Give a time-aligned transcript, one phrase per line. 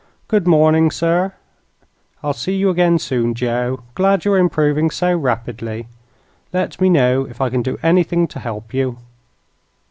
[0.27, 1.33] Good morning, sir.
[2.23, 3.83] I'll see you again soon, Joe.
[3.93, 5.85] Glad you're improving so rapidly.
[6.51, 8.97] Let me know if I can do anything to help you."